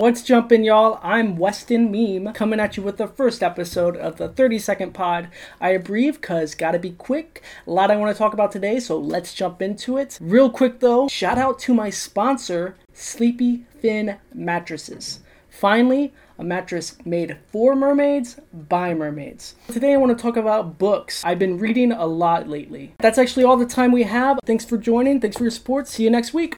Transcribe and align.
What's 0.00 0.22
jumping, 0.22 0.64
y'all. 0.64 0.98
I'm 1.02 1.36
Westin 1.36 1.90
Meme 1.90 2.32
coming 2.32 2.58
at 2.58 2.78
you 2.78 2.82
with 2.82 2.96
the 2.96 3.06
first 3.06 3.42
episode 3.42 3.98
of 3.98 4.16
the 4.16 4.30
30 4.30 4.58
second 4.58 4.94
pod. 4.94 5.28
I 5.60 5.72
abbreviate 5.72 6.22
because 6.22 6.54
gotta 6.54 6.78
be 6.78 6.92
quick. 6.92 7.42
A 7.66 7.70
lot 7.70 7.90
I 7.90 7.96
want 7.96 8.10
to 8.10 8.18
talk 8.18 8.32
about 8.32 8.50
today, 8.50 8.80
so 8.80 8.96
let's 8.98 9.34
jump 9.34 9.60
into 9.60 9.98
it. 9.98 10.16
Real 10.18 10.48
quick 10.48 10.80
though, 10.80 11.06
shout 11.08 11.36
out 11.36 11.58
to 11.58 11.74
my 11.74 11.90
sponsor, 11.90 12.76
Sleepy 12.94 13.66
Thin 13.82 14.16
Mattresses. 14.32 15.20
Finally, 15.50 16.14
a 16.38 16.44
mattress 16.44 16.96
made 17.04 17.36
for 17.48 17.76
mermaids 17.76 18.40
by 18.54 18.94
mermaids. 18.94 19.54
Today 19.70 19.92
I 19.92 19.98
want 19.98 20.16
to 20.16 20.22
talk 20.22 20.38
about 20.38 20.78
books. 20.78 21.22
I've 21.26 21.38
been 21.38 21.58
reading 21.58 21.92
a 21.92 22.06
lot 22.06 22.48
lately. 22.48 22.94
That's 23.00 23.18
actually 23.18 23.44
all 23.44 23.58
the 23.58 23.66
time 23.66 23.92
we 23.92 24.04
have. 24.04 24.38
Thanks 24.46 24.64
for 24.64 24.78
joining. 24.78 25.20
Thanks 25.20 25.36
for 25.36 25.44
your 25.44 25.50
support. 25.50 25.88
See 25.88 26.04
you 26.04 26.10
next 26.10 26.32
week. 26.32 26.56